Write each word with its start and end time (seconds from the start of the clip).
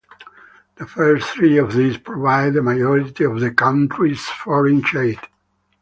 The 0.77 0.87
first 0.87 1.29
three 1.29 1.59
of 1.59 1.73
these 1.73 1.95
provide 1.95 2.53
the 2.53 2.63
majority 2.63 3.23
of 3.23 3.39
the 3.39 3.51
country's 3.51 4.25
foreign 4.25 4.81
aid. 4.97 5.19